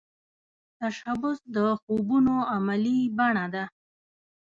[0.79, 3.63] تشبث د خوبونو عملې بڼه ده